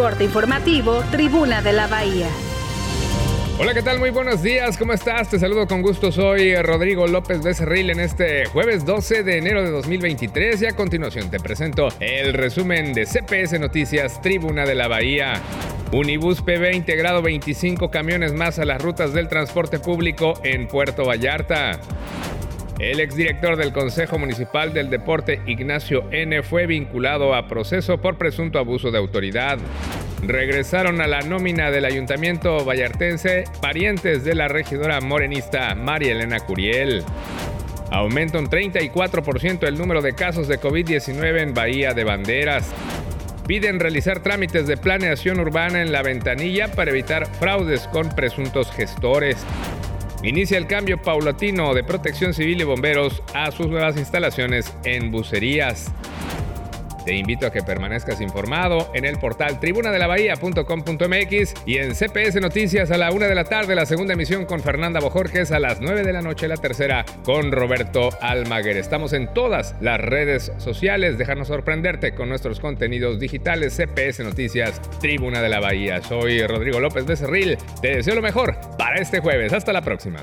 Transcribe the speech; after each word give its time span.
Corte 0.00 0.24
informativo, 0.24 1.04
Tribuna 1.10 1.60
de 1.60 1.74
la 1.74 1.86
Bahía. 1.86 2.26
Hola, 3.58 3.74
¿qué 3.74 3.82
tal? 3.82 3.98
Muy 3.98 4.08
buenos 4.08 4.42
días, 4.42 4.78
¿cómo 4.78 4.94
estás? 4.94 5.28
Te 5.28 5.38
saludo 5.38 5.66
con 5.66 5.82
gusto, 5.82 6.10
soy 6.10 6.54
Rodrigo 6.56 7.06
López 7.06 7.42
Becerril 7.42 7.90
en 7.90 8.00
este 8.00 8.46
jueves 8.46 8.86
12 8.86 9.22
de 9.24 9.36
enero 9.36 9.62
de 9.62 9.70
2023 9.70 10.62
y 10.62 10.66
a 10.66 10.74
continuación 10.74 11.30
te 11.30 11.38
presento 11.38 11.88
el 12.00 12.32
resumen 12.32 12.94
de 12.94 13.04
CPS 13.04 13.60
Noticias 13.60 14.22
Tribuna 14.22 14.64
de 14.64 14.74
la 14.74 14.88
Bahía. 14.88 15.34
Unibus 15.92 16.40
PB 16.40 16.64
ha 16.64 16.72
integrado 16.72 17.20
25 17.20 17.90
camiones 17.90 18.32
más 18.32 18.58
a 18.58 18.64
las 18.64 18.80
rutas 18.80 19.12
del 19.12 19.28
transporte 19.28 19.80
público 19.80 20.32
en 20.42 20.66
Puerto 20.66 21.04
Vallarta. 21.04 21.78
El 22.80 22.98
exdirector 22.98 23.56
del 23.56 23.74
Consejo 23.74 24.18
Municipal 24.18 24.72
del 24.72 24.88
Deporte, 24.88 25.42
Ignacio 25.46 26.08
N., 26.12 26.42
fue 26.42 26.66
vinculado 26.66 27.34
a 27.34 27.46
proceso 27.46 27.98
por 27.98 28.16
presunto 28.16 28.58
abuso 28.58 28.90
de 28.90 28.96
autoridad. 28.96 29.58
Regresaron 30.22 31.02
a 31.02 31.06
la 31.06 31.20
nómina 31.20 31.70
del 31.70 31.84
ayuntamiento 31.84 32.64
vallartense 32.64 33.44
parientes 33.60 34.24
de 34.24 34.34
la 34.34 34.48
regidora 34.48 34.98
morenista 35.02 35.74
María 35.74 36.12
Elena 36.12 36.40
Curiel. 36.40 37.04
Aumenta 37.90 38.38
un 38.38 38.48
34% 38.48 39.68
el 39.68 39.76
número 39.76 40.00
de 40.00 40.14
casos 40.14 40.48
de 40.48 40.58
COVID-19 40.58 41.42
en 41.42 41.52
Bahía 41.52 41.92
de 41.92 42.04
Banderas. 42.04 42.72
Piden 43.46 43.78
realizar 43.78 44.22
trámites 44.22 44.66
de 44.66 44.78
planeación 44.78 45.38
urbana 45.38 45.82
en 45.82 45.92
la 45.92 46.02
ventanilla 46.02 46.68
para 46.68 46.92
evitar 46.92 47.26
fraudes 47.26 47.86
con 47.88 48.08
presuntos 48.08 48.72
gestores. 48.72 49.44
Inicia 50.22 50.58
el 50.58 50.66
cambio 50.66 51.00
paulatino 51.00 51.72
de 51.72 51.82
protección 51.82 52.34
civil 52.34 52.60
y 52.60 52.64
bomberos 52.64 53.22
a 53.32 53.50
sus 53.52 53.68
nuevas 53.68 53.96
instalaciones 53.96 54.70
en 54.84 55.10
bucerías. 55.10 55.90
Te 57.10 57.16
invito 57.16 57.44
a 57.44 57.50
que 57.50 57.64
permanezcas 57.64 58.20
informado 58.20 58.92
en 58.94 59.04
el 59.04 59.18
portal 59.18 59.58
tribunadelabahía.com.mx 59.58 61.54
y 61.66 61.78
en 61.78 61.92
CPS 61.92 62.40
Noticias 62.40 62.92
a 62.92 62.98
la 62.98 63.10
una 63.10 63.26
de 63.26 63.34
la 63.34 63.42
tarde, 63.42 63.74
la 63.74 63.84
segunda 63.84 64.14
emisión 64.14 64.44
con 64.44 64.60
Fernanda 64.60 65.00
Bojorques, 65.00 65.50
a 65.50 65.58
las 65.58 65.80
9 65.80 66.04
de 66.04 66.12
la 66.12 66.22
noche, 66.22 66.46
la 66.46 66.56
tercera 66.56 67.04
con 67.24 67.50
Roberto 67.50 68.10
Almaguer. 68.20 68.76
Estamos 68.76 69.12
en 69.12 69.34
todas 69.34 69.74
las 69.80 70.00
redes 70.00 70.52
sociales. 70.58 71.18
Déjanos 71.18 71.48
sorprenderte 71.48 72.14
con 72.14 72.28
nuestros 72.28 72.60
contenidos 72.60 73.18
digitales. 73.18 73.76
CPS 73.76 74.22
Noticias, 74.22 74.80
Tribuna 75.00 75.42
de 75.42 75.48
la 75.48 75.58
Bahía. 75.58 76.00
Soy 76.02 76.46
Rodrigo 76.46 76.78
López 76.78 77.06
de 77.08 77.16
Cerril. 77.16 77.58
Te 77.82 77.96
deseo 77.96 78.14
lo 78.14 78.22
mejor 78.22 78.54
para 78.78 79.00
este 79.00 79.18
jueves. 79.18 79.52
Hasta 79.52 79.72
la 79.72 79.82
próxima. 79.82 80.22